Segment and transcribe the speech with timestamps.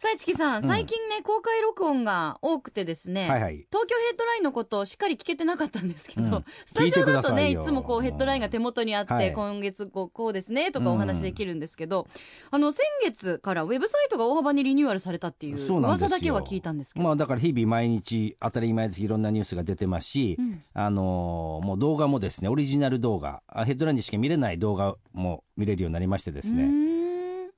[0.00, 3.66] さあ、市木さん、最近ね、公開録音が多くてですね、はいはい。
[3.70, 6.44] 東京ヘッドラインのことをしっかり聞けてなかったんですけど、うん。
[6.64, 9.30] スタジオだとね、いつもこうヘッドラインが手元にあって、はい。
[9.34, 12.06] 今月こうこうですね、とかお話できるんですけど、
[12.50, 17.04] あの、先月からウェブサイトが大幅にリニューアルされたっていう噂だけは聞いたんですけど。
[17.04, 20.62] まあだから日々毎日当たり前ですいろんなニュースが出てますし、うん。
[20.72, 26.70] あのーもう動画もですねオリジナル動画あヘッドラインでしか見れない動画も見れるようになりましてですね、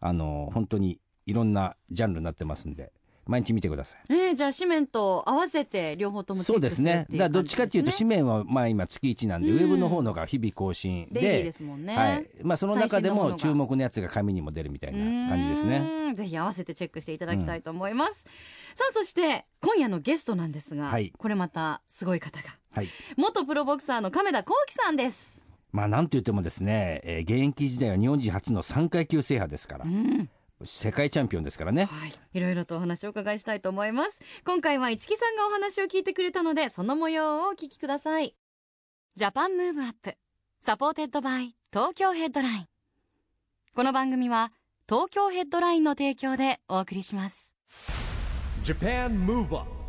[0.01, 2.93] あのー本当にいろんなジャンルになってますんで
[3.25, 7.03] 毎日見てくださいえー、じゃあ紙面と合わせて両方ともチェそうックるですすね。
[7.03, 11.97] っていうだからどっちかっていうと、紙面面はまあ今月1なんで、うんウェブの方のが日々更新で、デイリーですもんね。
[11.97, 12.29] はい。
[12.43, 16.13] まあその中でも注目のやつが紙にも出るみたいな感じですね。
[16.15, 18.27] ぜひ合わせてチェックしていただきたいと思います。
[18.75, 22.89] さあそして今夜のゲストなんですが、はいこれまたすごい方がはい。
[23.17, 25.41] 元プロボクサーの亀田光輝さんです。
[25.71, 30.29] まあなんと言ってもですね、えー現役時代は日本人初の3階級制覇ですからうん、
[30.65, 31.85] 世界チャンピオンですからね。
[31.85, 34.21] はい、いろいろとお話をお伺いしたいと思います。
[34.45, 38.35] 今回は一木さんがお話を聞いてくれたので、その模様をお聞きください。
[39.17, 40.15] JAPAN MOVE UP
[40.61, 42.67] SUPPORTED BY TOKYO HEADLINE。
[43.75, 44.53] この番組は
[44.89, 47.55] 東京ヘッドラインの提供でお送りします。
[48.65, 49.83] JAPAN MOVE UP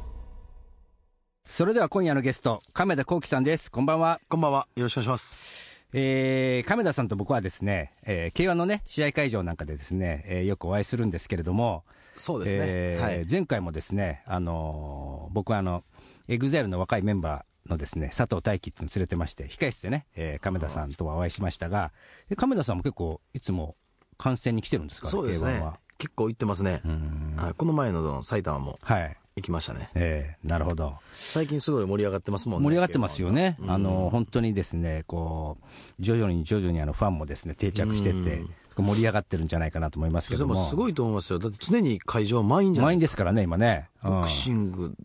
[1.46, 3.70] それでは今夜のゲスト、亀田興毅さんです。
[3.70, 4.20] こんばんは。
[4.28, 4.68] こんばんは。
[4.76, 5.73] よろしくお願いします。
[5.94, 11.84] えー亀田さんと僕はですね、えー、K1 のね、試合会場なんかでですね、えーよくお会いするんですけれども、
[12.16, 12.60] そうですね。
[12.64, 13.26] えーはい。
[13.30, 15.84] 前回もですね、あのー僕はあの、
[16.28, 21.92] エグザイルの若いメンバーのですね、佐藤大樹っていうのを連れてまして、控室でね、えー亀田さんとはお会いしましたが、
[22.30, 23.76] で亀田さんも結構、いつも
[24.18, 25.80] 観戦に来てるんですかそうですね K1 は。。
[26.00, 26.88] 結構行ってますねう。
[26.88, 29.18] んはいこの前の埼玉もはい。
[29.36, 29.90] 行きましたね。
[29.96, 30.96] えーなるほど。
[31.14, 32.64] 最近すごい盛り上がってますもんね。
[32.66, 33.58] 盛り上がってますよね。
[33.60, 35.66] うんあの、本当にですね、こう、
[36.00, 38.44] 徐々に徐々にあの、ファンもですね、定着してって
[38.78, 40.54] うん、盛り上がってるんじゃないかなと思いますけども。
[40.54, 41.40] でもすごいと思いますよ。
[41.40, 43.00] だって常に会場は満員じゃな満いでか。
[43.00, 43.90] 員ですすからね、今ね。
[44.04, 44.96] うんボクシング、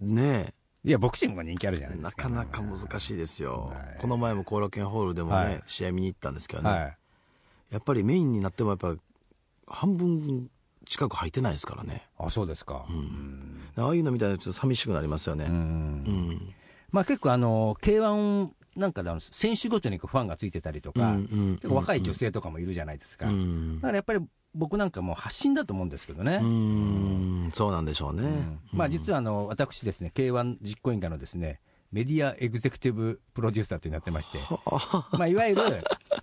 [0.00, 2.24] ねいや、ボクシングが人気あるじゃないでなすか。
[2.24, 3.98] かなか難しいですよはい。
[4.00, 6.70] この前も後楽園ホールでもはいね、試合見に行ったんですけどね。
[6.70, 6.96] はい。
[7.70, 8.94] やっぱりメインになってもやっぱ
[9.66, 10.48] 半分
[10.86, 12.08] 近く入ってないですからね。
[12.18, 12.86] あ、そうですか。
[13.76, 15.46] ああいうのみたいなちょっと寂しくなりますよね。
[15.46, 16.54] うんうん。
[16.90, 21.16] まあ結構あの、K1 なんかの選手ごとにファンがついてたりとか、
[21.64, 23.28] 若い女性とかもいるじゃないですか。
[23.28, 24.20] うんだからやっぱり
[24.54, 26.38] 僕なんかもう発信だと思うんですけどね。
[26.40, 26.46] うー
[27.48, 28.22] んそうなんでしょうね。
[28.22, 31.60] うんまあ実はあの、私ですね、K1 実行委員会のですね、
[31.94, 34.38] メディアエグゼクティブプロデューサーというのをやってまして、
[35.12, 35.62] まあいわゆる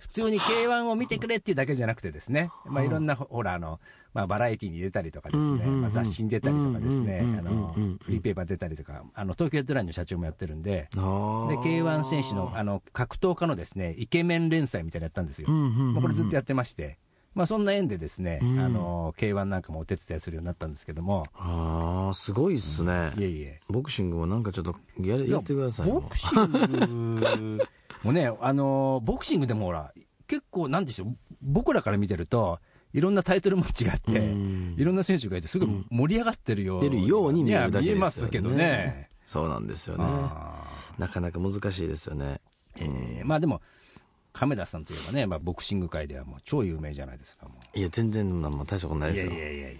[0.02, 3.80] 普通に K1 を見てくれっていうだけじゃなくてですね、まあいろんなほらあの、
[4.12, 16.98] まあバラエティに出たりとかですね、まあ雑誌に出たりとかですね、あのフリーペーパー出たりとか、あの、東京ヘッドラインの社長もやってるんで、で K1 選手のあの格闘家のですねイケメン連載みたいなのやったんですよ、まあこれずっとやってまして、
[17.34, 18.58] まあ、そんな縁でですね、うん。
[18.60, 23.60] あの K1 なんかもお手伝いするようになったんですけども、あーすごいっすね、いえいえ。
[23.68, 26.00] ボクシングもなんかちょっとやれやってくださいよ。
[26.00, 27.58] ボクシング
[28.02, 29.92] もね あのボクシングでもほら
[30.26, 31.16] 結構なんでしょう。
[31.40, 32.60] 僕らから見てると
[32.92, 34.74] いろんなタイトルも違って、うん。
[34.78, 38.00] いろんな選手がいてすごい盛り上がってるよう出るように見えるだけいやですよね。
[38.00, 39.08] ますけどね。
[39.24, 40.04] そうなんですよね。
[40.06, 40.64] あ
[40.98, 42.40] なかなか難しいですよね。
[42.76, 42.84] ー
[43.18, 43.60] えーまあでも
[44.32, 49.32] 亀田さんといえばね、まあ、ボクシング界ではもう超有名じゃないですかいや全然なんも大したことないですよ。
[49.32, 49.78] いやいやいやいや。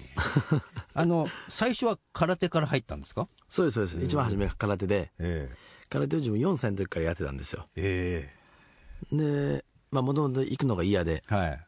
[0.95, 3.29] あの最初は空手から入ったんですか？
[3.49, 4.07] そうですそうです。
[4.07, 5.49] 一番初めが空手でえ
[5.91, 7.67] 空手を自分4歳の時からやってたんですよ。
[7.77, 8.31] え
[9.11, 11.67] でまあもともと行くのが嫌でえはい。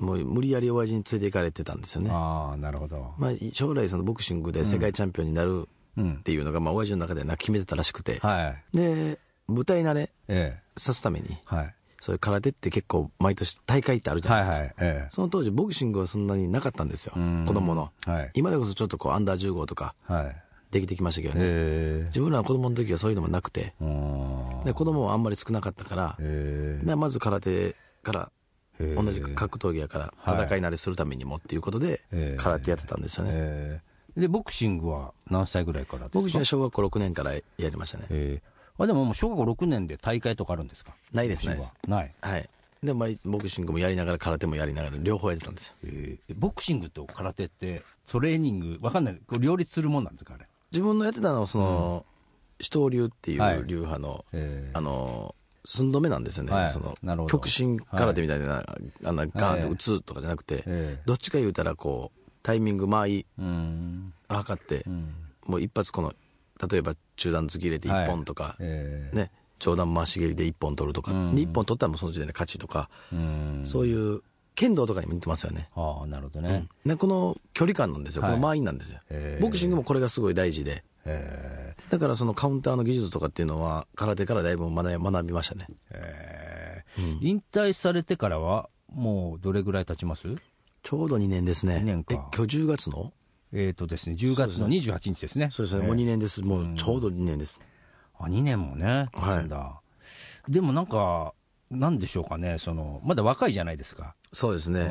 [0.00, 2.10] もう無理やり親父に連れて行かれてたんですよね。
[2.12, 6.14] ああなるほど、まあ将来そのボクシングで世界チャンピオンになるうん。
[6.20, 8.76] っていうのが、まあ親父の中でな決めてたらしくて、はい。
[8.76, 10.62] で舞台慣れええ。
[10.76, 15.08] さすためにはいそういう空手って結構毎年大会ってあるじゃないですか、はいはいええ。
[15.10, 17.12] その当時ボクシングはそんなになかったんですよ。
[17.14, 17.44] うん。
[17.46, 17.90] 子供の。
[18.06, 18.30] はい。
[18.34, 20.36] 今でこそちょっとこうアンダー15とかはい。
[20.70, 22.06] できてきましたけどね、ええ。
[22.06, 23.74] 自分らの子供の時はそういうのもなくて。
[23.80, 24.62] うん。
[24.64, 26.86] で子供はあんまり少なかったから、ええ。
[26.86, 28.30] でまず空手から
[28.78, 29.02] ええ。
[29.02, 30.46] 同じく格闘技やからはい。
[30.46, 32.36] 戦い慣れするためにもっていうことでええ。
[32.38, 33.80] 空手やってたんですよね、え
[34.16, 34.20] え。
[34.20, 36.18] でボクシングは何歳ぐらいからですか？
[36.18, 38.06] ボクシングは小学校6年からやりましたね。
[38.10, 40.92] ええあでももう小学校6年で大会とかあるんですか？
[41.12, 42.14] ないですボクシングはない。
[42.20, 42.48] はい。
[42.82, 45.74] で、まあ、ボクシングもやりながら空手もやりながら両方やってたんですよ。
[45.84, 46.34] えー。
[46.36, 49.14] ボクシングと空手ってトレーニングわかんない。
[49.26, 50.46] こう両立するもんなんですかあれ？
[50.72, 52.06] 自分のやってたのはその、
[52.60, 53.58] 死闘流っていはい。
[53.58, 54.78] う流派の、えー。
[54.78, 55.34] あの
[55.66, 56.70] 寸止めなんですよね、はい。
[56.70, 58.64] その極真空手みたいな、
[59.04, 64.14] あんなガーンと打つとかじゃなくて、えどっちか言うたらこうタイミング間合いーうん。
[64.28, 65.14] 測って、うん。
[65.44, 66.14] もう一発この
[66.70, 71.34] 例えば中段突き入れて1本とか、えーね、上段回し蹴りで1本取るとか、うん。
[71.34, 73.62] で1本取ったらもうその時点で勝ちとか、うん。
[73.64, 74.22] そういう
[74.54, 75.68] 剣道とかにも似てますよね。
[75.76, 78.32] ああなるほどね、ねこの距離感なんですよ、はい。
[78.32, 79.00] この間合いなんですよ、
[79.40, 85.66] ボクシングもこれがすごい大事で、えだからそのカウンターの技術とかっていうのは、空手からだいぶ学びましたね。
[85.68, 86.84] ーえ。
[86.98, 90.26] ー引退されてからはもうどれぐらい経ちます？
[90.82, 91.76] ちょうど2年ですね。
[91.76, 92.14] 2年か。
[92.14, 93.12] え、今日10月の？
[93.52, 96.42] えっ、とですね10月の28日ですねそうですね、えーもう2年です。
[96.42, 97.58] もうちょうど2年です。
[98.18, 99.80] あ2年もね経つんだ、
[100.48, 101.34] でもなんか
[101.70, 104.90] なんでしょうかねそのまだ若いじゃないですか、そうですね。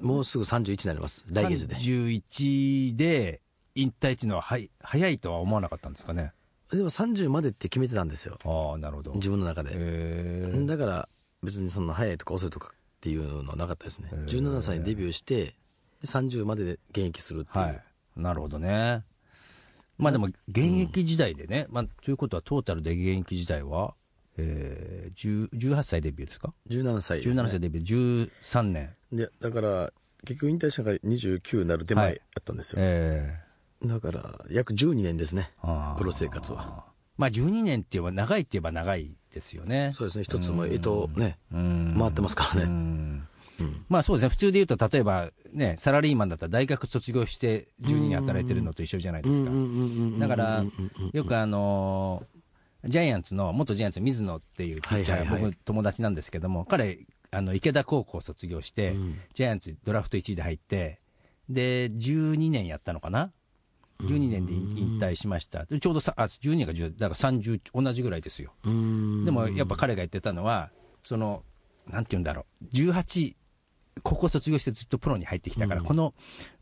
[0.00, 1.24] もうすぐ31になります。
[1.28, 1.74] うん、来月で。
[1.74, 3.40] 31で
[3.74, 6.32] 引退っていうのははい早いとは思わなかったんですかね
[6.70, 8.38] でも30までって決めてたんですよ。
[8.44, 9.70] ああなるほど自分の中で。
[9.74, 11.08] えーだから
[11.42, 14.08] 別にそんな早いとか遅いとかっていうのはなかったですね。
[14.12, 15.54] へー17歳にデビューして、で
[16.04, 17.64] 30までで現役するっていう。
[17.64, 17.82] はい
[18.18, 19.04] なるほどね。
[19.96, 23.94] まあでも現役時代でね、まあ、ということはトータルで現役時代は、
[24.36, 27.42] えー、10 18歳デビューですか？17歳です、ね。
[27.42, 28.94] 17歳デビュー13年。
[29.12, 29.92] でだから
[30.24, 33.40] 結局引退したのが29になる手前やったんですよ、え
[33.84, 35.52] だから約12年ですね。
[35.96, 36.84] プロ生活は。
[37.16, 39.90] まあ12年って言えば長いって言えば長いですよね。
[39.92, 40.24] そうですね。
[40.24, 41.96] 一つもえとねうん。
[41.98, 43.22] 回ってますからね
[43.58, 43.66] うん。
[43.66, 44.28] うんまあそうですね。
[44.28, 49.50] 普通で言うと例えばねサラリーマンだったら大学卒業して12年働いてるのと一緒じゃないですか。
[50.18, 50.64] だから
[51.12, 52.38] よくあのー
[52.84, 59.18] ジャイアンツの元ジャイアンツの水野っていうピッチャー、僕友達なんですけども彼あの池田高校卒業して、うん。
[59.34, 61.00] ジャイアンツドラフト1位で入って
[61.48, 63.32] で12年やったのかな
[64.02, 65.64] ？12年で引引退しました。
[65.64, 68.52] でちょうどさあ12年か10だから30同じぐらいですよ。
[68.62, 70.70] でもやっぱ彼が言ってたのは
[71.02, 71.42] その
[71.90, 72.64] なんて言うんだろう。
[72.66, 73.34] 18
[74.02, 76.14] 高校卒業してずっとプロに入ってきたから、この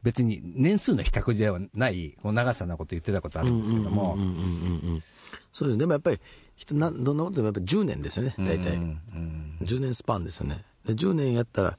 [0.02, 5.02] 別に年数の比較ではないこの長さなこと言ってたことあるんですけども、うんうんうんうんうん
[5.52, 6.20] そうですでもやっぱり
[6.54, 8.34] 人などんなことでもやっぱり10年ですよね。
[8.38, 9.58] 大体、うんうん。
[9.62, 10.64] 10年スパンですよね。
[10.84, 11.78] で10年やったら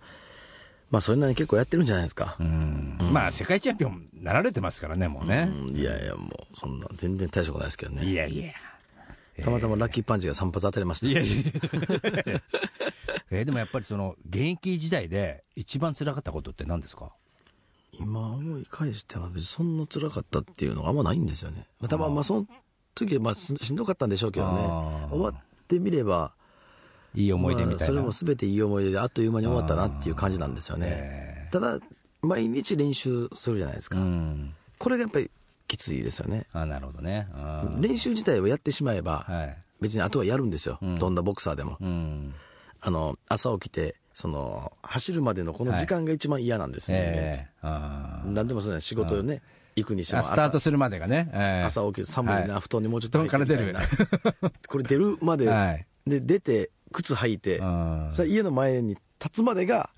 [0.89, 2.97] まあそれなりに結構やってるんじゃないですか、うん。
[3.11, 5.75] まあ世界チャンピオンなられてますからねもうね、うん。
[5.75, 8.03] いやいやもうそんな全然大したことないですけどね。
[8.03, 8.51] いやいや
[9.43, 11.07] たまたまラッキーパンチが3発当たりました。
[11.07, 11.43] いやいや。
[13.29, 17.11] えーでもやっぱりその現役時代で一番辛かったことって何ですか？
[17.99, 21.67] 今思い返しても別にそんな辛かったっていうのがあんまないんですよね。
[21.79, 22.47] まあ、たままあその
[22.95, 24.61] 時はまあししんどかったんでしょうけどね。
[25.11, 25.35] 終わっ
[25.67, 26.33] てみれば、
[27.15, 30.87] いい思い出みたいな、まあそれも全ていい思い出であっという間に終わったなっていう感じなんですよね。
[30.89, 31.79] えただ、
[32.21, 33.99] 毎日練習するじゃないですーか。
[33.99, 34.53] うん。
[34.77, 35.29] これがやっぱり
[35.67, 36.45] きついですよね。
[36.53, 37.27] あなるほどね。
[37.77, 39.57] 練習自体をやってしまえば、はい。
[39.81, 40.79] 別にあとはやるんですよ。
[40.83, 40.97] ん。
[40.97, 41.77] どんなボクサーでも。
[41.79, 42.33] うん。
[42.81, 47.03] あの、朝起きて、その、走るまでのこの時間が一番嫌なんですよね。
[47.05, 47.47] え。
[47.63, 48.31] ーあー。
[48.31, 49.41] 何でもそうね、仕事をね、
[49.75, 52.61] 行くにしてもあスタートするまでがね、えー朝起きる寒いな、はい。
[52.61, 54.51] 布団にもうちょっと入って布団から出る。
[54.67, 55.85] これ出るまで、はい。
[56.07, 58.09] で出て靴履いて、うん。
[58.11, 59.91] さ家の前に立つまでが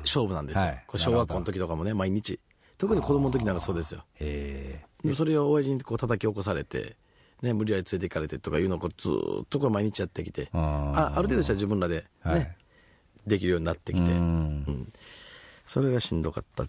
[0.00, 0.84] 勝負なんですよ、はい。
[0.96, 2.40] 小学校の時とかもね毎日。
[2.78, 4.04] 特に子供の時なんかそうですよ。
[4.20, 4.80] え。
[4.80, 6.96] でそれを親父にこう叩き起こされて、
[7.42, 11.00] ね、無理やり連れて行かれてとかいうのをこうずーっとこれ毎日やってきてーあー。
[11.14, 12.56] あある程度したら自分らで、ねはい。
[13.26, 14.18] できるようになってきて、うん。
[14.18, 14.20] う
[14.70, 14.92] ん。
[15.64, 16.64] それがしんどかった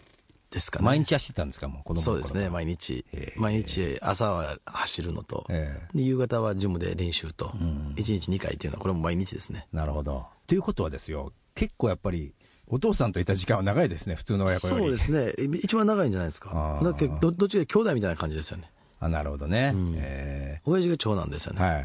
[0.49, 0.85] ですかね。
[0.85, 3.05] 毎日走ってたんですかもう子供そうですね毎日。
[3.35, 5.45] 毎日朝は走るのと、
[5.93, 9.67] 夕方はジムで練習と、1日2回っていうのはこれも毎日ですね。
[9.71, 10.25] なるほど。
[10.47, 12.33] ということはですよ結構やっぱり
[12.69, 14.81] お父さんといた時間は長いですね普通の親子より。
[14.81, 15.33] そうですね。
[15.61, 16.51] 一番長いんじゃないですか。
[16.53, 16.85] あー。
[16.85, 18.69] だってどどっちか兄弟みたいな感じですよね。
[18.99, 19.93] あなるほどね、ん。
[19.97, 21.83] え親父が長男ですよね、ーはい。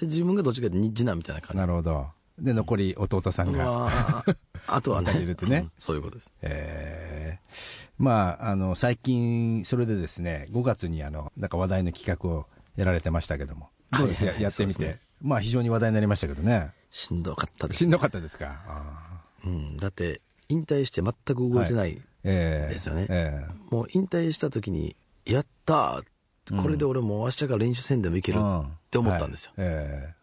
[0.00, 1.56] で自分がどっちかで次男みたいな感じ。
[1.58, 2.06] なるほど。
[2.38, 4.24] で残り弟さんが、まあ、
[4.66, 5.12] あとはね。
[5.20, 5.56] いるってね。
[5.58, 5.72] うん。
[5.78, 6.32] そういうことです。
[6.42, 7.92] えー。
[7.98, 13.68] まああの最近それでですね5月にあのなんか話題の企画をやられてましたけども。
[13.96, 14.98] どうですやはいはいやってみて、ね。
[15.22, 16.72] まあ非常に話題になりましたけどね。
[16.90, 18.62] しんどかったですしんどかったですか？
[18.66, 19.03] あ
[19.44, 23.06] うん、だって引退して全く動いてない、ですよね。
[23.10, 29.66] えもう引退した時にやったーこれで俺もう明日から練習戦でもいけるーって思ったんですよ、はい。
[29.68, 30.14] え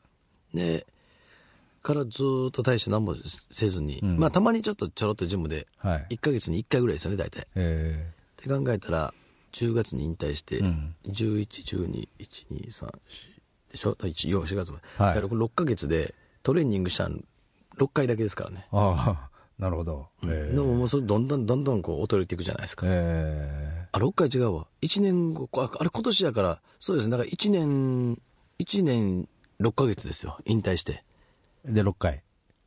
[0.54, 0.86] で
[1.82, 3.16] からずーっと大して何も
[3.50, 4.18] せずに、ん。
[4.18, 6.08] まあたまにちょっとちょろっとジムでーはい。
[6.12, 7.48] 1ヶ月に1回ぐらいですよね大体。
[7.56, 9.14] えって考えたら
[9.54, 10.96] 10月に引退して、うん。
[11.08, 12.92] 11121234
[13.72, 15.16] でしょ？4 4月まで、はい。
[15.16, 16.14] だからこれ6ヶ月で
[16.44, 17.24] トレーニングしたん
[17.78, 18.96] 6回だけですからね、ーあ
[19.28, 19.30] あ
[19.62, 24.68] なるほど、えーでももうそれどんどんどんどんこう衰えていくじゃないですか、えあ、6回違うわ。
[24.82, 27.12] 1年後、ああれ今年やから、そうですね。
[27.12, 28.20] だから1年、
[28.60, 29.28] 1年
[29.60, 30.40] 6ヶ月ですよ。
[30.46, 31.04] 引退して。
[31.66, 32.24] で、6回。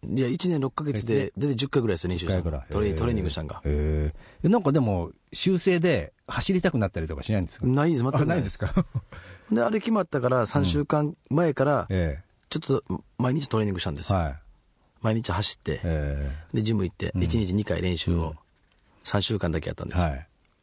[0.06, 2.42] いや、1年6ヶ月で、大体10回ぐらいですよ、練習した。
[2.70, 3.62] トレトレーニングしたんが。
[3.64, 4.12] へ
[4.44, 4.48] え。
[4.48, 7.66] なんかでも、修正で走りたくなったりとかしないんですか？
[7.66, 8.72] ないです、全くあ、ないいですすか？
[9.50, 12.84] で、あれ決まったから、3週間前から、えちょっと
[13.18, 14.18] 毎日トレーニングしたんですよ。
[14.18, 14.38] えはい。
[15.04, 18.34] 毎日走って、えで、ジム行って、1日2回練習を
[19.04, 20.14] 3週間だけやったんですよ。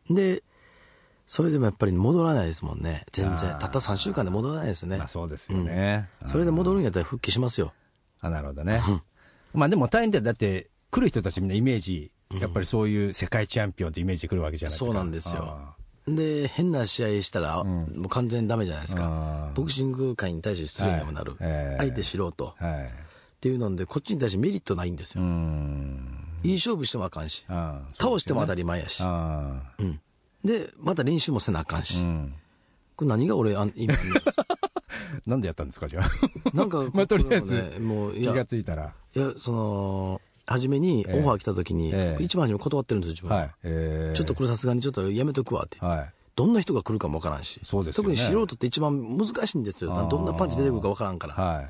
[0.10, 0.41] で、
[1.27, 3.05] それでもやっぱり戻らないですもんね。
[3.12, 3.55] 全然。
[3.60, 5.07] たった3週間で戻らないですねまあ。
[5.07, 6.10] そうですよね。
[6.25, 7.71] それで戻るんやったら復帰しますよ。
[8.19, 8.81] あ、なるほどね。
[9.53, 10.24] まあでも大変だよ。
[10.24, 14.86] だって、来る人たちみんなイメージ、やっぱりそういう世界チャンピオンってイメージで来るわけじゃないですか。
[14.86, 15.75] そうなんですよあ
[16.07, 19.51] で、変な試合したら、もう完全にダメじゃないですか。
[19.53, 21.36] ボクシング界に対して失礼にもなる。
[21.77, 22.55] 相手素人。
[22.60, 22.91] あはい。
[23.41, 25.27] っていうので、こっちに対してメリットないんですうよ。
[25.27, 26.27] ん。
[26.43, 27.43] いい勝負してもあかんし。
[27.48, 28.60] ああ倒しても当たり。
[28.60, 29.01] り前やし。
[29.03, 29.07] う
[29.83, 30.00] ん。
[30.45, 32.01] で、また練習もせなあかんし。
[32.01, 32.36] うん。
[32.95, 33.95] これ何が俺、あん今、
[35.25, 36.55] なんでやったんですか、じゃあ？
[36.55, 38.93] なんか、 まあとりあえずもね、もう、い気や、がついたら。
[39.15, 43.38] いや、その、初めにオファー来た時に、ええ一番初め断ってるんですよ、自分は。
[43.38, 43.51] はい。
[43.63, 45.83] ええちょっとこれさすがにちょっとやめとくわって。
[45.83, 46.13] はい。
[46.36, 47.60] どんな人が来るかもわからんし。
[47.63, 50.07] そうですよね特に素人って一番難しいんですよ。
[50.10, 51.33] どんなパンチ出てくるかわからんから。
[51.33, 51.69] はい。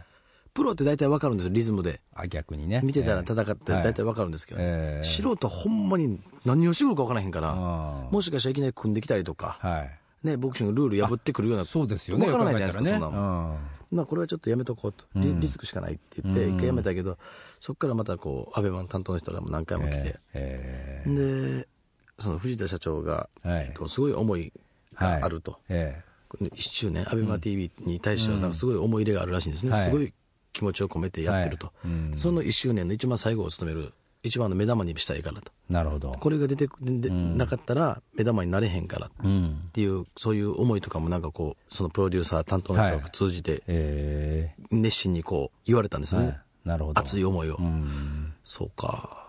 [0.54, 2.02] プロって大体わかるんですよ、リズムで。
[2.14, 2.82] あ、逆にね。
[2.84, 9.98] 見てたらええ戦って大体わかるんですけど、ええ素人はほんまに何をしてくるかわからへんから、もしかしたらいきなり組んできたりとか、はい。
[10.24, 12.28] ね、ボクシングルール破ってくるような、そうですよね。
[12.28, 13.54] わからないじゃないですか、よく考えたらそんなもん。
[13.54, 13.60] ね
[13.92, 17.18] まあこれはちょっとやめとこうと、リリスクしかないって言って、うん一回やめたけど、
[17.60, 19.86] そこからまたこう、アベマの担当の人らも何回うん。
[19.86, 21.68] も来て、えで、
[22.20, 23.74] その藤田社長が、えはいえっ。
[23.74, 24.54] とすごい思い
[24.96, 25.60] があると。
[25.70, 26.04] え
[26.40, 30.14] 1周年、アベマ t v に対してはすごい思い入れがあるらしいんですね、はいすごい
[30.54, 33.94] 気持ちを込めてえやってると、はいうんその1周年の一番最後を務める、
[34.24, 36.12] 一番の目玉にしたいからと、なるほど。
[36.12, 39.70] これが出てくでんなかったら目玉になれへんからっうん。
[39.74, 46.40] ていう、そういう思いとかもなんかこう、そのプロデューサー、担当の人が通じて、え熱心にこう言われたんですよね、えはい。
[46.66, 47.00] なるほど。
[47.00, 48.34] 熱い思いを、うん。
[48.44, 49.22] そうか。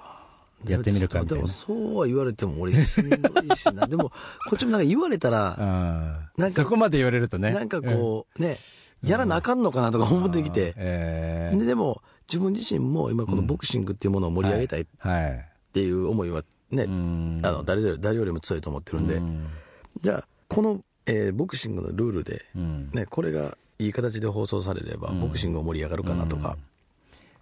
[0.67, 3.17] やってみるかみたいなでもそうは言われても俺しんど
[3.55, 3.87] いしな。
[3.87, 4.11] でも、
[4.49, 5.57] こっちもなんか言われたら。
[6.37, 7.52] なんかそこまで言われるとね。
[7.52, 8.57] なんかこう、ね、
[9.04, 15.49] やらなあかんのかなとか思ってきて、ええででも自分自身も今このボクシングっていうものを盛り上げたいっはい。
[15.73, 15.90] てい。
[15.90, 17.40] う思いはね、うん。
[17.44, 19.47] あの誰より誰よりも強いと思ってるんで、うん。
[20.00, 22.90] じゃあこの、えーボクシングのルールで、うん。
[22.92, 26.56] ね、これがいい形で放送されれば、ボクシングが盛り上がるかなとか、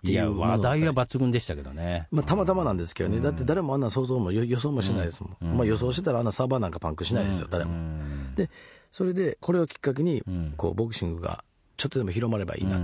[0.02, 2.09] いや、っていうもの話題は抜群でしたけどね。
[2.11, 7.73] まあ、たまたまなんですけどね、だって誰もあんな想像も予予想もしないですもん、まあ、予想してたらあんなサーバーなんかパンクしないですよ、誰も。
[7.73, 8.35] うん。
[8.35, 8.49] で
[8.90, 10.55] それでこれをきっかけに、ん。
[10.57, 11.45] こうボクシングが
[11.81, 12.81] ちょっとでも広まればいいなっ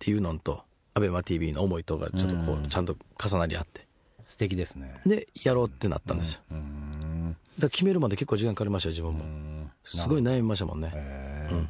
[0.00, 0.64] ていうのと、
[0.94, 3.86] アベマ t v の思いとがちょっとこう、ちゃんと重なり合って。
[4.26, 5.00] 素敵ですね。
[5.06, 7.30] でやろうってなったんですよ、うん。
[7.30, 11.66] だから決めるまで結構時間かかりましたよ自分も、すごい悩みましたもんね、ええ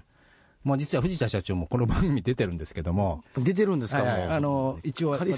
[0.65, 5.35] まあ実は藤田社長もこの番組出てるんですけども、出てるんですか、はいあの一応ね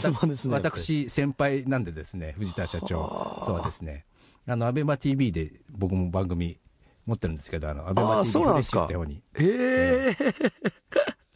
[0.50, 4.04] 私先輩なんでですね藤田社長とはですね。
[4.46, 6.58] あのアベマ t v で僕も番組
[7.06, 8.84] 持ってるんですけどあのアベマああ t v そうなんですか。
[8.84, 9.22] って方に。
[9.34, 10.52] ええ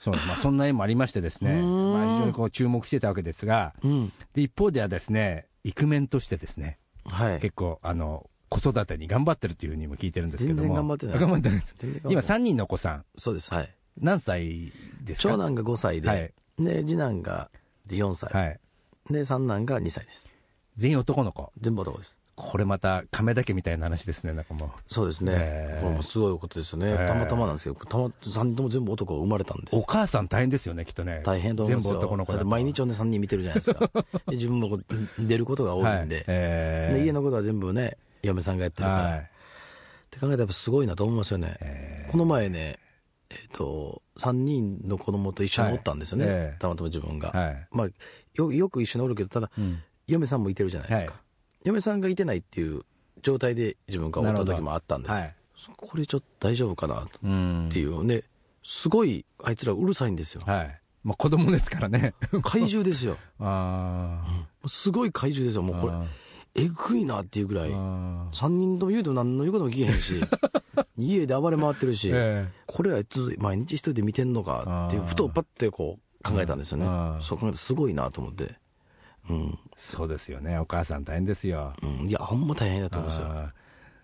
[0.07, 1.93] そう、まあ、そんな縁もありましてですね、ん。
[1.93, 3.75] まあ、非常にこう注目してたわけですが。
[3.83, 4.13] うん。
[4.35, 6.79] で一方ではですねイクメンとしてですね。
[7.05, 7.41] はい。
[7.41, 10.75] 結構あの子育てに頑張ってるというふうにも聞いてるんですけども。
[10.75, 11.75] 頑張ってない頑張ってないです。
[11.81, 12.17] 今ってない。
[12.17, 13.05] 3人のお子さん。
[13.17, 13.53] そうです。
[13.53, 13.75] はい。
[13.99, 14.73] 何歳
[15.03, 15.31] ですか？
[15.31, 16.33] 長男が5歳で、はい。
[16.59, 17.51] で次男が
[17.89, 18.61] 4歳、はい。
[19.11, 20.31] で三男が2歳です。
[20.77, 21.53] 全員男の子。
[21.61, 24.67] 全部男ですこれまた亀田家みたいな話ですねなんかも。
[24.67, 25.37] うそうですね、へ
[25.79, 25.79] え。
[25.83, 31.23] これもすごいことですよね、たまたまなんですけどたま3人とも全部男が生まれたんですお母さん大変ですよねきっとね。
[31.25, 31.93] 大変と思いますよ。
[31.93, 33.91] 全部男の子毎日ほんで3人見てるじゃないですか。
[34.29, 34.79] で自分も
[35.19, 36.25] 出ることが多いんで,、はい。
[36.29, 39.19] えーで家のことは全部ね嫁さんがやってるから、はい。
[39.21, 39.23] っ
[40.11, 42.79] て考えたらやっぱすごいなと思いますよね、えこの前ね
[43.31, 46.35] えっ、と3人の子供と一緒におったんですよね、はい。
[46.35, 46.59] ええ。
[46.59, 47.33] たまたま自分が、
[47.71, 47.89] まあ
[48.35, 49.83] よよく一緒におるけどただ、うん。
[50.07, 51.26] 嫁さんもいてるじゃないですか、はい
[51.67, 52.85] 嫁さんがいてないっていう
[53.23, 55.17] 状態で自分がおった時もあったんです。
[55.17, 55.35] よ、はい。
[55.77, 57.09] これちょっと大丈夫かなっ
[57.71, 58.23] ていうね
[58.63, 60.43] すごいあいつらうるさいんですよ。
[60.47, 60.81] はい。
[61.03, 62.15] まあ子供ですからね。
[62.43, 63.17] 怪獣ですよ。
[63.41, 65.63] あすごい怪獣ですよ。
[65.63, 66.05] もうこれあ
[66.55, 70.15] えぐいなっていうぐらいあ3人とも言うても何の言うことも聞けへんし
[70.97, 76.87] 家で暴れ回ってるし、えこれあいつ毎日一人で見てんのかっていうふとパッてこう考えたんですよね。
[76.87, 78.55] うんそう考えてすごいなと思って
[79.29, 80.59] うん、そうですよね。
[80.59, 81.73] お母さん大変ですよ。
[81.83, 83.51] うん、いやほんま大変だと思いますよ。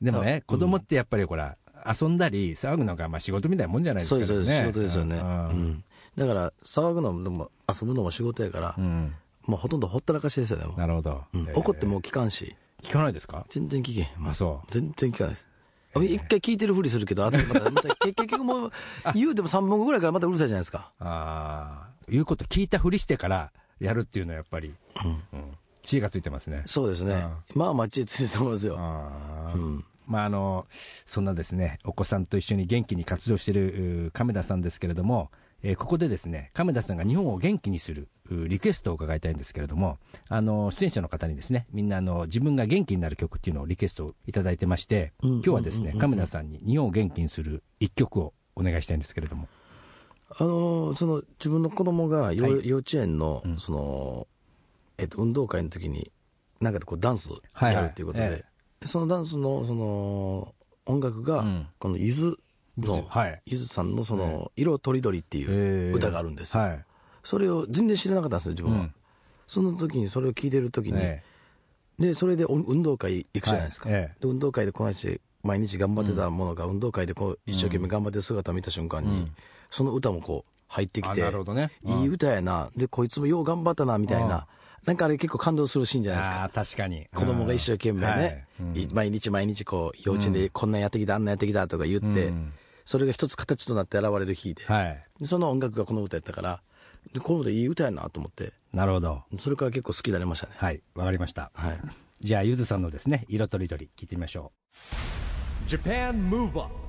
[0.00, 5.26] でもね子供ってやっぱりほら遊んだり騒ぐのがまあ仕事みたいなもんじゃないですかそうですそうです仕事ですよね、ううん。
[5.70, 5.84] ん、
[6.16, 9.14] だから騒ぐのも遊ぶのも仕事やから、うん。
[9.46, 11.24] もうほとんどほったらかしですよねなるほど。
[11.34, 11.40] うん。
[11.48, 11.58] えー。
[11.58, 12.54] 怒ってもう聞かんし。
[12.82, 13.46] 聞かないですか？
[13.48, 14.28] 全然聞けへん。
[14.28, 15.48] あそ全然聞かないです。
[15.94, 18.72] 一回聞いてるふりするけど、あとまた、また 結局もう、
[19.14, 20.90] 言うても3本後ぐらいからまたうるさいじゃないですか。
[20.98, 23.52] ああ、言うこと聞いたふりしてから
[23.82, 24.74] やるっていうのはやっぱり、
[25.32, 26.62] うん、知恵がついてますね。
[26.66, 27.26] そうですね。
[27.54, 28.74] まあ、まあ、知恵ついてますよ。
[28.74, 29.84] うん。
[30.06, 30.66] まああの
[31.06, 35.30] そんなですねお子さんと一緒に元気に活動しているう亀田さんですけれども、
[35.62, 39.98] えーここでですね亀田さんが日本を元気にするうリクエストを伺いたいんですけれども
[40.28, 49.48] あの出演者の方にですねみんなあの自分が元気になる曲っていうのをリクエストをいただいてまして、うん今日はですね亀田さんに日本を元気にする一曲をお願いしたいんですけれども
[50.38, 52.68] あのーその自分の子供が幼,、はい。
[52.68, 53.58] 幼稚園のうん。
[53.58, 54.26] その、
[54.98, 56.10] えっと、運動会の時に
[56.60, 57.74] なんかこうダンスはいはい。
[57.74, 58.44] やるっていうことで、
[58.80, 60.54] えそのダンスのその
[60.86, 61.66] 音楽が、うん。
[61.78, 62.36] このゆず
[62.78, 63.42] の、はい。
[63.46, 65.92] ゆずさんのその「色とりどり」っていうえ。
[65.92, 66.84] ー歌があるんですよ、はい。
[67.24, 68.94] それを全然知らなかったんですよ自分は、うん。
[69.46, 71.22] その時にそれを聞いてる時に、え
[71.98, 73.98] でそれでお運動会行くじゃないですか、はい。
[73.98, 74.20] ええ。
[74.20, 79.34] で運動会でこの人毎日頑張ってたものが運動会でこう一生懸命頑張ってる姿を見た瞬間に、うん
[79.72, 81.70] その歌もこう入ってきあてなるほどね。
[81.84, 82.70] いい歌やな。
[82.76, 84.46] でこいつもよう頑張ったなみたいな。
[84.86, 86.50] なんかあれ結構感動するシーンじゃないですか。
[86.52, 87.06] 確かに。
[87.14, 88.44] 子供が一生懸命ね、はい。
[88.60, 88.76] うん。
[88.76, 92.52] い毎日毎日こう幼稚園でこんなんやってきたあんなんやってきたとか言って、うん。
[92.84, 95.04] それが一つ形となって現れる日で,、はい。
[95.20, 96.62] でその音楽がこの歌やったから
[97.12, 98.52] でこの歌いい歌やなと思って。
[98.72, 99.22] なるほど。
[99.38, 100.54] それから結構好きになりましたね。
[100.56, 101.50] はいわかりました。
[101.54, 101.80] はい。
[102.20, 104.52] じゃあゆずさんのですね色とりどり聞いてみましょ
[105.66, 105.68] う。
[105.68, 106.81] Japan Move Up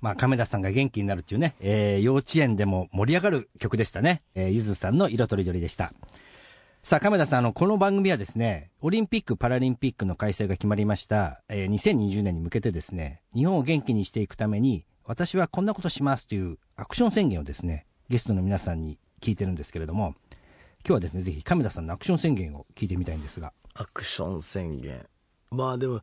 [0.00, 4.22] まあ、亀田さんが元気になるっていうね、えー幼稚園でも盛り上がる曲でしたね。
[4.34, 5.92] えーゆずさんの色とりどりでした。
[6.82, 20.14] さあ、亀田さん、あの、この番組はですね、オリンピック・パラリンピックの開催が決まりました、えー2020年に向けてですね、日本を元気にしていくために、私はこんなことしますというアクション宣言をですね、ゲストの皆さんに聞いてるんですけれども、
[20.86, 23.52] 今日はですね、ぜひ亀田さんのアクション宣言を聞いてみたいんですが。
[23.74, 25.04] アクション宣言
[25.50, 26.02] まあでも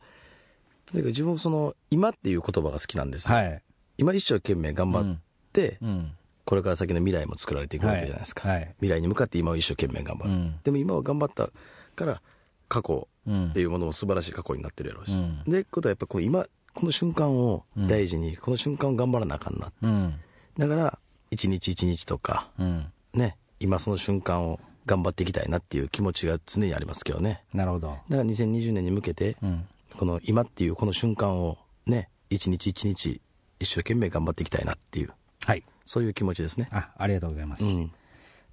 [0.85, 3.61] とにかく自分その今っていう言葉が好きなんですよ、はい。
[3.97, 5.17] 今一生懸命頑張っ
[5.53, 6.11] て、うん。
[6.45, 11.49] これから先の未来も作られていくわけじゃないですか、はいはい未来に向かって今を一生懸命頑張る、うんでも今は頑張った
[11.95, 12.21] から
[12.67, 20.19] 過去うんっていうものも素晴らしい過去になってるやろうし、うんでことはやっぱこの今この瞬間を大事に、この瞬間を頑張らなあかんなうん。
[20.57, 20.99] だから
[21.31, 22.85] 一日一日とかうん。
[23.13, 27.87] ね今その瞬間を頑張っていきたいなっていう気持ちが常にありますけどねなるほど。
[27.87, 29.65] だから2020年に向けて、うん。
[29.97, 33.21] この今っていうこの瞬間をね一日一日
[33.59, 35.09] 一生懸命頑張っていきたいなっていう
[35.45, 35.63] はい。
[35.85, 36.67] そういう気持ちですね。
[36.71, 37.63] あ、ありがとうございます。
[37.63, 37.91] うん。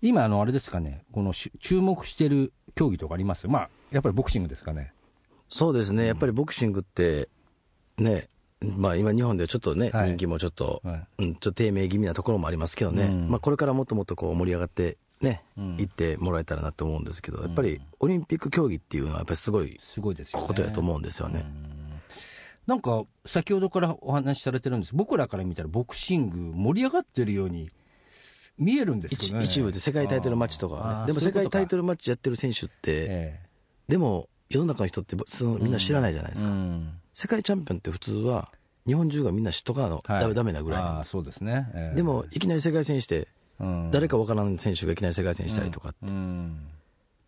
[0.03, 3.49] 今、あの、あれですかね、このし注目してる競技とかあります？
[3.49, 4.93] まあ、やっぱりボクシングですかね。
[5.49, 6.07] そうですね。
[6.07, 7.29] やっぱりボクシングって
[7.99, 8.29] ね
[8.61, 10.09] まあ今日本ではちょっとね、はい。
[10.11, 11.07] 人気もちょっと、はい。
[11.19, 13.29] うん、ちょっと低迷気味なところもありますけどね、うん。
[13.29, 15.77] まあこれからもっともっとこう盛り上がってね、うん。
[15.79, 20.47] 行ってもらえたらなと思うんですけどやっぱりオリンピック競技っていうのはやっぱりすごいすごいですよね。
[20.47, 21.47] ことやと思うんですよね。
[22.67, 24.95] なんか、先ほどからお話しされてるんです。
[24.95, 27.69] 僕らから見たらボクシング盛り上がってるように
[28.59, 29.45] 見えるんですけ一どね。
[29.45, 31.07] 一部で世界タイトルマッチとかね。
[31.07, 33.41] でも世界タイトル、ルマッチやってる選手って、え
[33.89, 36.93] でも世の中の人ってそのみんな知らないじゃないですか、うん。
[37.13, 38.51] 世界チャンピオンって普通は
[38.87, 40.21] 日本中がみんな知っとかなの、はい。
[40.21, 41.71] ダメダメなぐらいそうですね。
[41.75, 41.97] ええ。
[41.97, 43.91] でもいきなり世界戦してうん。
[43.91, 46.69] 誰かわからん選手がいきなり世界戦したりとかっうん。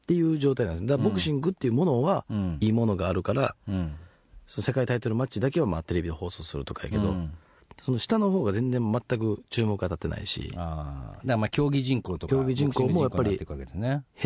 [0.07, 0.87] ていう状態なんです。
[0.87, 2.59] だからボクシングっていうものはうん。
[2.61, 3.95] いいものがあるから、うん。
[4.47, 7.33] その世界タイトルマッチだけはまあテレビで放送するとかやけど、うん
[7.81, 11.17] その下の方が全然全く注目が当たってないしああ。
[11.17, 12.31] だからまあ競技人口とか。
[12.35, 13.37] 競技人口もやっぱり。
[13.37, 13.47] 減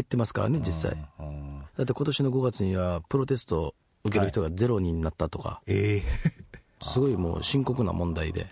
[0.03, 1.63] ってますからね実際うん。
[1.77, 6.49] だって今年の5月にはプロテスト受ける人がゼロ人になったとか、ええ
[6.83, 8.47] すごいもう深刻な問題で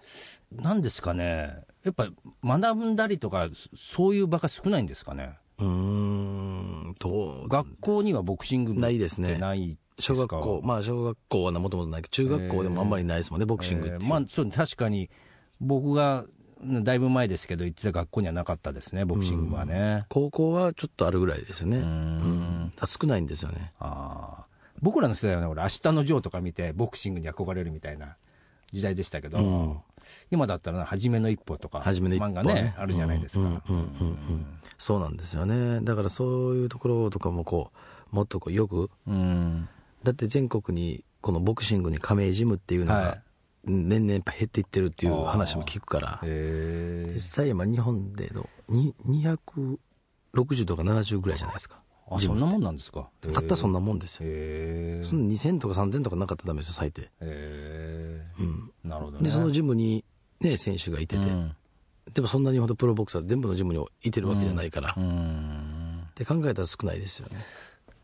[0.52, 1.59] なんですかね。
[1.85, 2.09] やっぱ
[2.42, 5.38] 学んだりとか、そういう場が少ないんですかね。
[5.59, 15.09] うーんと学校にはボクシング部ないですねってない小学校まあ小学校はもともとないけど中学校でもあんまりないですもんね、ボクシングってまあそう確かに
[15.61, 16.25] 僕が
[16.63, 20.07] うんだいぶ前ですけど行ってた学校にはなかったですねボクシング部はね。
[20.09, 21.79] 高校はちょっとあるぐらいですよね。
[21.79, 21.87] ううん。
[21.87, 23.73] ん少ないんですよね。
[23.79, 24.47] ああ
[24.81, 28.17] 僕らの世代はね俺明日のジョーとか見てボクシングに憧れるみたいな
[28.73, 29.77] 時代でしたけど、うん。
[30.31, 33.63] 今だったらな初めの一歩とか初めの一歩漫画ねあるじゃないですか、
[34.79, 35.81] そうなんですよね。
[35.83, 37.71] だからそういうところとかもこ
[38.13, 39.69] うもっとこうよくうん
[40.07, 43.23] だって全国にこのボクシングに加盟ジムっていうのが、はい。
[43.64, 46.21] 年々やっぱ減っていってるっていう話も聞くから。
[46.23, 51.81] へ実際今日本でのに260とか70ぐらいじゃないですか。
[52.09, 53.09] あそんなもんなんですか。
[53.33, 54.29] たったそんななもんですよ。
[55.05, 59.25] その2000とか3000とかなかったらダメですよ最低、へえうん、なるほどね。
[59.25, 60.05] でそのジムに
[60.40, 61.57] ね選手がいてて、うん。
[62.14, 66.03] でもそんなにほどプロボクサー全部のジムにいてるわけじゃないから、うん。
[66.11, 67.45] って考えたら少ないですよね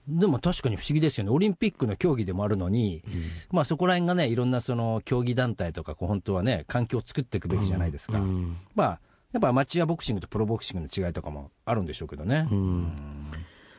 [0.09, 3.03] でも確かに不思議ですよね、オリンピックの競技でもあるのに、
[3.51, 8.19] まあそこら辺がね、いろんなその競技団体とか、本当はね、環境を作っていくべきじゃないですか。
[8.19, 8.57] うん。
[8.75, 9.01] まあ、
[9.33, 12.49] やっぱアマチュアボクシングとプロボクシングの違いとかもあるんでしょうけどね。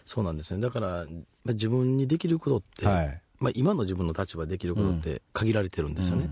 [0.06, 0.62] そうなんですね。
[0.62, 3.22] だから、まあ、自分にできることって、はい。
[3.40, 6.30] まあ、今の自分の立場でできることって限られてるんですよね、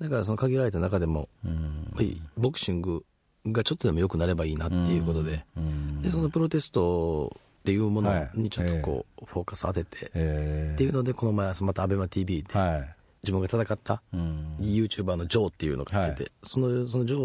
[0.00, 1.28] だからその限られた中でも、
[2.36, 3.04] ボクシング
[3.46, 6.02] がちょっとでも良くなればいいなっていうことで,、うん。
[6.02, 12.94] でそのプロテストっていうものはいにちょっとこう、フォーカス当てて、えーっていうのでこの前また ABEMATV ではい。
[13.22, 14.56] 自分が戦ったうん。
[14.58, 17.18] YouTuber のジョーっていうのが出てて、そのそのジョ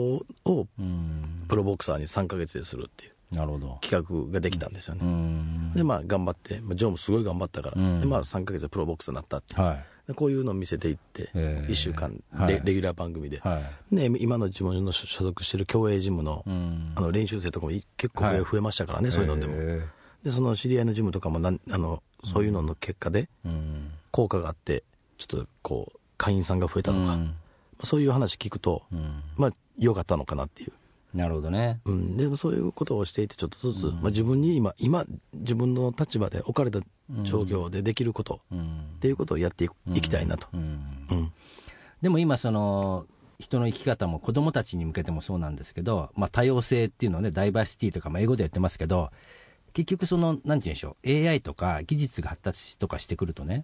[0.46, 1.46] ーをうん。
[1.48, 3.80] プロボクサーに3ヶ月でするっていうなるほど。
[3.82, 5.74] 企画ができたんですよね、うん。
[5.76, 9.86] でまあ頑張って、まあ、ジョーもすごい頑張ったから、うんでまあ3ヶ月でプロボクサーになったっていうはい。
[10.08, 13.60] でこういうのを見せていって、えー1週間はいレレギュラー番組で、は
[13.92, 13.96] い。
[13.96, 19.82] ね、今の自分の所所属してる競泳ジムの,、うんあの練習生とかもい結構増え,、ましたからねそういうのでも、え
[20.28, 23.92] でその知り合いのジムとかもなんあのそういうのの結果でーうん。
[24.12, 24.84] 効果があって
[25.18, 27.36] ちょっとこう会員さんが増えたとか、うん。
[27.82, 29.24] そういう話聞くと、うん。
[29.38, 30.74] まあ良かったのかなっていう、
[31.14, 31.80] なるほどね。
[31.86, 36.82] うん、でもそういうことをしていてちょっとずつ、まあ、自分に今今自分の立場で置かれた
[37.24, 38.82] 状況でできること、うん。
[38.98, 40.62] っていうことをやっていくいきたいなと、うん。
[41.10, 41.32] うん。
[42.02, 43.06] でも今その
[43.40, 49.12] 人の生き方も子供たちに向けてもそうなんですけど、まあ、多様性っていうのをねダイバーシティとか、まあ、英語で言ってますけど
[49.78, 53.64] 結局そのなんて言うんでしょう AI とか技術が発達とかしてくるとね、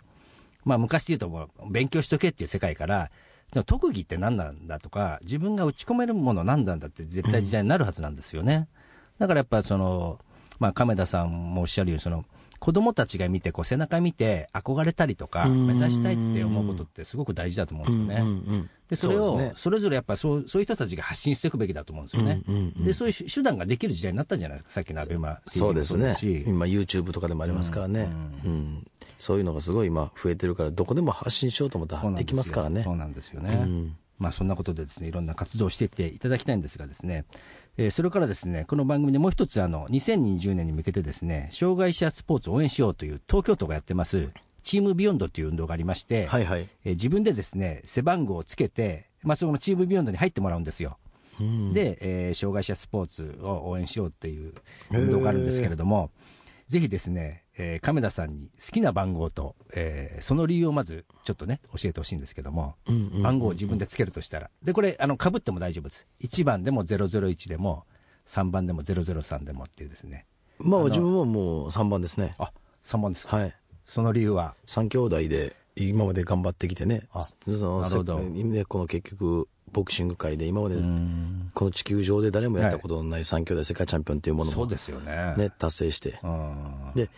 [0.64, 3.10] まあ、昔で言うともう勉強しとけっていう世界から
[3.52, 8.68] でも特技って何なんだとか自分が打ち込めるもの何なんだって絶対時代になるはずなんですよね、
[9.18, 10.20] だからやっぱその、
[10.60, 12.26] まあ、亀田さんもおっしゃるようにその
[12.64, 15.68] 子供たちが見てこう背中見て憧れたりとかうん。
[15.68, 18.70] 目指したいって思うことってすごく大事だと思うんですよね。
[18.90, 22.42] でそれをそれぞれやっぱそうそういう人たちが発信していくべきだと思うんですよね。
[22.78, 26.16] でそういう手段ができる時代になったんじゃないですか、さっきのアベマそうですね。
[26.16, 28.10] し今 YouTube とかでもありますからね、
[28.46, 32.84] うんそういうのがすごい今増えてるからどこでも発信しようと思ったらできますからね。
[32.84, 33.56] そうなんですよね。
[33.56, 33.98] うん。
[34.20, 37.26] まあそんなことでですねいろんな活動をしていっていただきたいんですがですね、
[37.78, 44.30] えーそれからですねこの番組でもう一つあの2020年に向けてですね障害者スポーツを応援しようという東京都がやってます
[44.62, 46.70] チームビヨンドという運動がありまして、はいはい。
[46.86, 50.98] えー自分でですね背番号をつけて、まあ、そこのチームビヨンドに入ってもらうんですよ。
[51.74, 54.54] で、えー障害者スポーツを応援しようっていう
[54.92, 56.12] 運動があるんですけれども、
[56.68, 66.08] ぜひですね、えー亀田さんに好きな番号と、えーその理由をまずちょっとね、教えてほしいんですけども、うんうんうん番号を自分でつけるとしたら、で、これ、あの、被っても大丈夫です。
[66.22, 67.86] 1番でも001でも、
[68.26, 70.26] 3番でも003でもっていうですね。
[70.60, 72.36] まあ自分はもう3番ですね。
[72.38, 72.52] あ、
[72.84, 73.38] 3番ですか。
[73.38, 73.56] はい。
[73.86, 77.08] その理由は、3兄弟で今まで頑張ってきてね。
[77.12, 78.20] あそのなるほど。
[78.68, 81.52] この結局ボクシング界で今までうん。
[81.54, 85.34] この地球上で誰もやったことのない3兄弟世界チャンピオンというものもそうですよね。
[85.38, 86.20] ね達成して。
[86.24, 86.92] うん。
[86.96, 87.10] で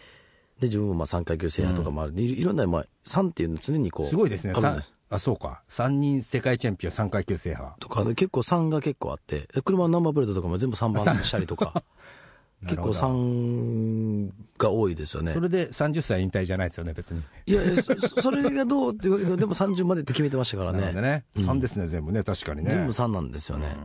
[0.59, 4.53] で自分もまあ3階級制覇とかもある、いいろんな、まあ、3っていうの常にこうすごいですね。
[4.53, 5.61] さあそうか。
[5.69, 7.69] 3人世界チャンピオン3階級制覇。
[7.79, 11.83] とかで結構3が結構あってで車のナンバープレートとかも全部3番にしたりとか
[12.63, 17.21] 結構3が多いですよねそれで30歳引退じゃないですよね、別に。
[17.45, 22.71] いやいやそそれがどうっていうけどでも30までって決めてましたからねね、3ですね、全部ね、確かにね。
[22.71, 23.75] 全部3なんですよね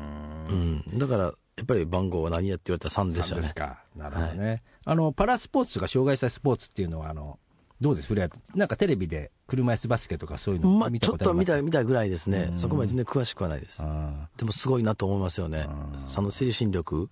[0.49, 3.85] うんだからやっぱり番号は何やって言われたら3ですよ3でねすか。
[3.95, 4.63] なるほどね。
[4.87, 7.39] あの、パラスポーツとか障害者スポーツっていうのは、あの、
[7.83, 8.09] どうです？
[8.09, 11.77] フレアなんかテレビで車椅子バスケとかそういうのまあ見ちょっと見たことあります？
[11.77, 12.53] た見たぐらいですね。
[12.57, 13.83] そこまで全然詳しくはないです。
[13.83, 15.67] あでもすごいなと思いますよね。
[16.07, 17.09] その精神力。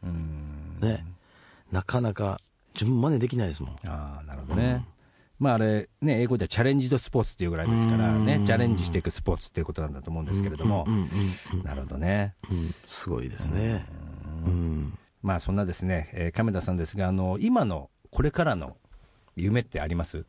[0.80, 1.06] ね。
[1.72, 2.38] なかなか
[2.74, 3.76] 自分真似できないですもん。
[3.86, 4.84] ああ、なるほどね。
[5.38, 10.86] まああれ、ね、英語ではチャレンジドスポーツっていうぐらいですからね、チャレンジしていくスポーツっていうことなんだと思うんですけれども。
[11.64, 12.34] なるほどね。
[12.50, 12.74] うん。
[12.86, 13.86] すごいですね。
[14.02, 14.27] うん
[15.22, 18.76] まあそんなですね、えー亀田さんですが、あの、今のこれからの
[19.36, 20.24] 夢ってあります？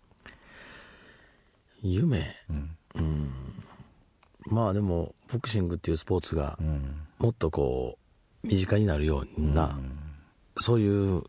[1.81, 2.35] 夢？
[2.49, 2.77] うん。
[2.95, 3.31] うん。
[4.47, 7.01] まあでもボクシングっていうスポーツがうん。
[7.19, 7.97] もっとこ
[8.43, 9.77] う身近になるような
[10.57, 11.23] そういう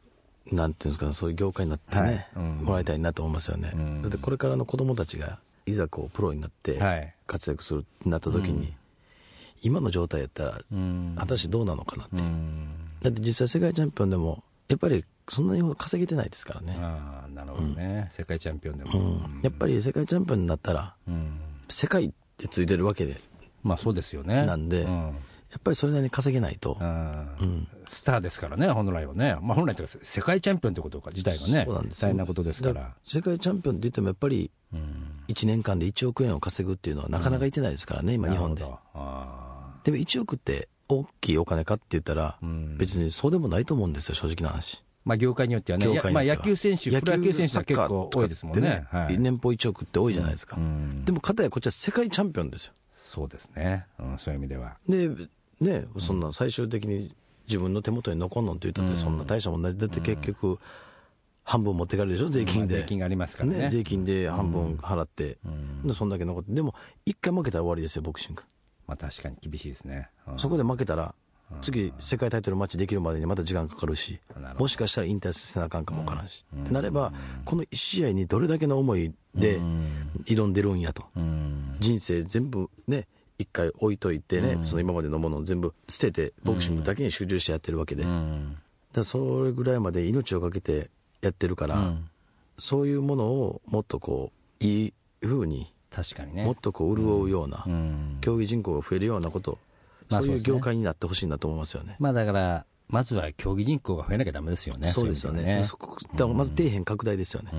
[0.51, 2.29] なんていうんですかねそういう業界になってね、はい。
[2.37, 2.43] うん。
[2.65, 4.03] もらいたいなと思いますよね、うん。
[4.03, 7.15] だってこれからの子供たちがいざこうプロになってはい。
[7.27, 8.75] 活躍するってなった時に、
[9.63, 12.69] 今の状態やったらうん果たしてどうなのかなって、うん。
[13.03, 18.11] だって実際世界チャンピオンでもやっぱりそんなにほど稼げてないですからね、ああ、なるほどね。
[18.13, 19.01] 世界チャンピオンでうも。
[19.01, 21.41] んやっぱり世界チャンピオンになったらうん。
[21.69, 23.21] 世界ってついてるわけで
[23.63, 24.47] まあそうですよね。
[24.47, 25.17] なんでうん
[25.51, 26.87] やっぱりそれなりに稼げないと、うん
[27.41, 29.37] うんスターですからね、本来はね。
[29.43, 32.95] まあ本来というか、世界チャンピオンってことか自体がね、そうなんですよ大変なことですかだら。
[33.05, 39.50] 世界チャンピオンって言ってもやっぱりうん1年間で1億円を稼ぐっていうのはなかなかいてないですからね、今日本であ
[39.85, 42.39] でも1億って大きいお金かって言ったら、
[42.77, 48.87] 別にそうでもないと思うんですよ正直な話まあ、業界によってはね、やまあ、野球選手、プロ野球選手は結構多いですもんね。
[48.91, 50.57] はい年俸1億って多いじゃないですか。
[50.57, 52.73] うんでも、かたやこっちは世界チャンピオンですよ。
[52.93, 54.77] そうですね、うん、そういう意味では。
[54.89, 55.11] で、
[55.61, 57.15] ね、そんな最終的に
[57.49, 59.77] 自分の手元に残んのって言ったって、そんな大したもんない。
[59.77, 60.59] だって結局、
[61.43, 62.75] 半分持ってかれるでしょ、税金で。
[62.75, 65.39] まあ税金がありますからね税金で半分払って、
[65.85, 66.75] でそんだけ残って、でも、
[67.07, 68.43] 一回負けたら終わりですよ、ボクシング。
[68.91, 70.11] まあ、確かに厳しいですね。
[70.27, 70.39] うん。
[70.41, 71.15] そこで負けたら、
[71.63, 74.21] 次、世界タイトルマッチできるまでにまた時間かかるし
[74.59, 77.13] もしかしたら引退せなあかんかもわからんし、ってなれば、
[77.45, 79.61] この1試合にどれだけの思いで
[80.25, 81.77] 挑んでるんやと、うん。
[81.79, 83.07] 人生全部ね、
[83.39, 88.05] 一回置いといてね、その今までのものを全部捨てて、ボクシングだけに集中してやってるわけで、
[88.93, 91.95] だそれぐらいまで命をかけてやってるから、
[92.59, 96.45] そういうものをもっとこう、いい風に、確かにね。
[96.45, 101.97] もっとこう潤うような、うん競技人口が増えるようなこと、そういうまあそうですね業界になってほしいなと思いますよね。
[101.99, 104.89] まあだから、まずは競技人口が増えなきゃだめですよね。
[104.89, 105.41] そうですよね。
[105.41, 107.51] い意味ででそこだからまず底辺拡大ですよね。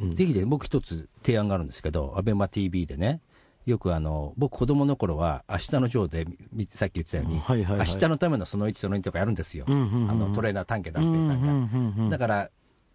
[0.00, 3.20] うんぜひで、僕一つ提案があるんですけど、アベマ TV でね、
[3.66, 9.64] よくあの、僕子供の頃は、明日のジョーで、みさっき言ってたように、はいはいはい明日のためのその1その2とかやるんですよ。
[9.68, 12.10] あんうんうんの、トレーナー丹下断平さんが。
[12.10, 12.50] だから、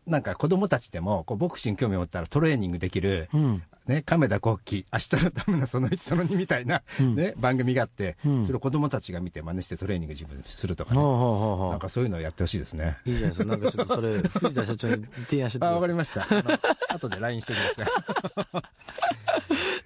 [0.08, 11.02] なんか子供たちでも、こうボクシング興味を持ったらトレーニングできる、うんね、亀田光輝、明日のためのその1その2みたいな、ね、番組があって、んそれを子供たちが見て真似してトレーニング自分でするとかね。
[11.02, 12.98] ほうほうほうほうなんかそういうのをやってほしいですね。
[13.06, 13.50] いいじゃないですか。
[13.50, 15.74] なんかちょっとそれ、藤田社長に提案しててく あ、ださい。
[15.76, 16.96] わかりました。
[16.96, 17.92] 後で LINE してくださ
[18.60, 18.64] い。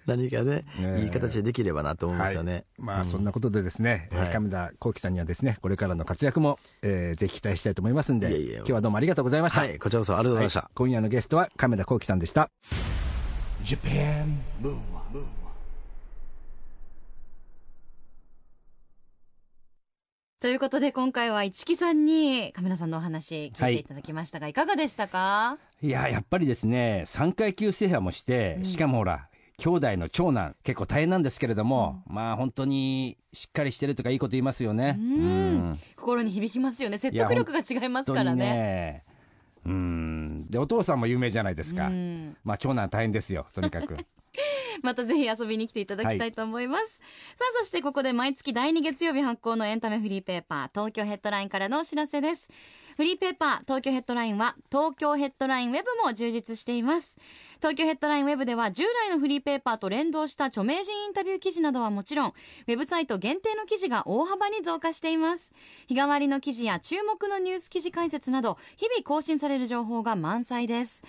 [0.07, 2.65] 何かねね、いい形でできればなと思うんですよね。
[2.77, 4.33] まあ、そんなことでですね、えーはい。
[4.33, 9.61] 亀田光輝さんにはですね、これからの活躍も、えーぜひ期待したいと思いますんで、いやいや今日はどうもありがとうございました。
[9.61, 10.59] はい、こちらこそありがとうございました。
[10.61, 10.71] はい。
[10.75, 12.49] 今夜のゲストは亀田光輝さんでした。
[13.63, 15.25] Japan Move Up
[20.41, 25.57] ということで今回は市木さんに亀田さんのお話聞いていただきましたが、い、かがでしたか？
[25.81, 34.97] いや、やっぱりですね、3階級制覇もして、しかもほら、兄弟の長男、結構大変なんですけれども、まあ本当にしっかりしてるとかいいこと言いますよね。
[34.99, 39.03] うん心に響きますよね説得力が違いますからねね。
[39.65, 40.45] うん。
[40.49, 41.87] で、お父さんも有名じゃないですか。
[41.87, 43.97] うんまあ長男大変ですよ、とにかく。
[44.83, 46.93] またぜひ遊びに来ていただきたいと思います、
[47.35, 52.51] さあそしてここで毎月第2月曜日発行のエンタメフリーペーパー東京ヘッドラインからのお知らせです。
[52.95, 57.17] フリーペーパー東京ヘッドラインは東京ヘッドラインウェブも充実しています。
[57.57, 65.53] 東京ヘッドラインウェブでは従来のフリーペーパーと連動した著名人インタビュー記事などはもちろんウェブサイト限定の記事が大幅に増加しています。
[65.87, 71.03] 日替わりの記事や注目のニュース記事解説など日々更新される情報が満載です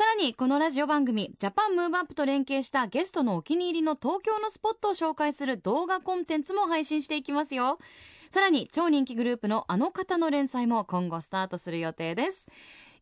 [0.00, 7.78] さらにこのラジオ番組ジャパンムーブアップと連携したゲストのお気に入りの東京のスポットを紹介する動画コンテンツも配信していきますよ。
[8.30, 12.48] さらに超人気グループのあの方の連載も今後スタートする予定です。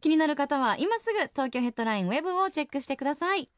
[0.01, 3.49] 気になる方は今すぐ東京ヘッドラインウェブをチェックしてください。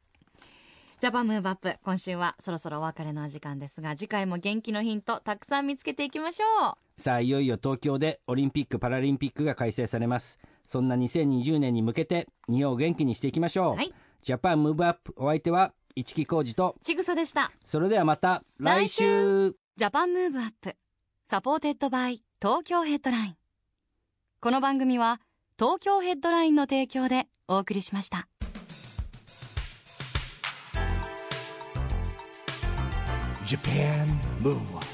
[1.00, 7.00] ジャパンムーブアップ今週はそろそろお別れのお時間ですが次回も元気のヒントたくさん見つけていきましょう。
[7.00, 10.38] さあいよいよ東京でオリンピック・パラリンピックが開催されます。
[10.70, 13.92] そんな2020年に向けて日本を元気にしていきましょう、はい。
[14.22, 17.50] ジャパンムーブアップお相手は市木浩二とちぐさでした。
[17.64, 19.50] それではまた来週。
[19.76, 20.76] Japan Move Up
[21.24, 23.36] supported by 東京ヘッドライン。
[24.40, 25.20] この番組は
[25.58, 28.28] 東京ヘッドラインの提供でお送りしました。
[33.44, 34.06] Japan
[34.40, 34.89] Move Up